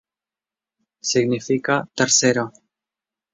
Significa 1.11 1.75
tercero. 1.93 2.45